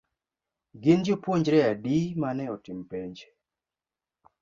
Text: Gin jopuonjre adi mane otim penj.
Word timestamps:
Gin 0.81 1.03
jopuonjre 1.05 1.59
adi 1.69 1.99
mane 2.23 2.45
otim 2.57 2.79
penj. 2.89 3.17